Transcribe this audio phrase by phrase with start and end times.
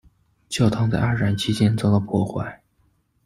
[0.49, 2.63] 教堂在二战期间遭到破坏。